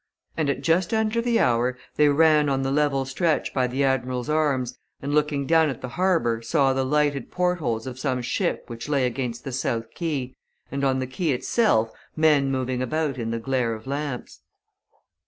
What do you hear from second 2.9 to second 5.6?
stretch by the "Admiral's Arms" and looking